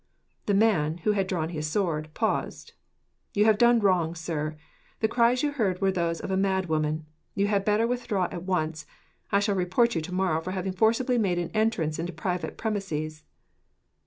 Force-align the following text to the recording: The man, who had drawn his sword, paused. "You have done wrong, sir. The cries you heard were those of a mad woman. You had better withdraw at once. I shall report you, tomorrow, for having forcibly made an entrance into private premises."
The 0.47 0.55
man, 0.55 0.97
who 1.05 1.11
had 1.11 1.27
drawn 1.27 1.49
his 1.49 1.67
sword, 1.69 2.09
paused. 2.15 2.73
"You 3.35 3.45
have 3.45 3.59
done 3.59 3.79
wrong, 3.81 4.15
sir. 4.15 4.57
The 4.99 5.07
cries 5.07 5.43
you 5.43 5.51
heard 5.51 5.79
were 5.79 5.91
those 5.91 6.19
of 6.19 6.31
a 6.31 6.35
mad 6.37 6.65
woman. 6.65 7.05
You 7.35 7.45
had 7.45 7.63
better 7.63 7.85
withdraw 7.85 8.27
at 8.31 8.41
once. 8.41 8.87
I 9.31 9.39
shall 9.39 9.53
report 9.53 9.93
you, 9.93 10.01
tomorrow, 10.01 10.41
for 10.41 10.53
having 10.53 10.73
forcibly 10.73 11.19
made 11.19 11.37
an 11.37 11.51
entrance 11.53 11.99
into 11.99 12.13
private 12.13 12.57
premises." 12.57 13.25